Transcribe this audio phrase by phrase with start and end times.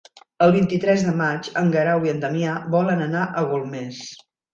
[0.43, 4.01] El vint-i-tres de maig en Guerau i en Damià volen anar a Golmés.